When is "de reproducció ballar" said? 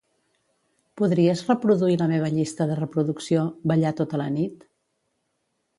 2.71-3.95